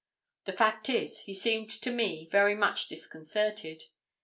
[0.45, 3.83] The fact is, he seemed to me very much disconcerted.